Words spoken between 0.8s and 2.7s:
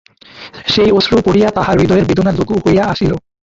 অশ্রু পড়িয়া তাঁহার হৃদয়ের বেদনা লঘু